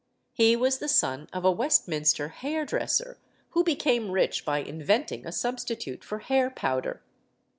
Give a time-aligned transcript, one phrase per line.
[0.33, 3.19] He was the son of a Westminster hairdresser
[3.51, 7.03] who became rich by inventing a substitute for hair powder.